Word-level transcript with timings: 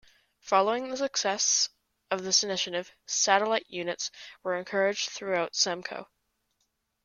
Following 0.39 0.89
the 0.89 0.97
success 0.97 1.69
of 2.09 2.23
this 2.23 2.43
initiative, 2.43 2.91
satellite 3.05 3.67
units 3.69 4.09
were 4.41 4.57
encouraged 4.57 5.11
throughout 5.11 5.53
Semco. 5.53 6.07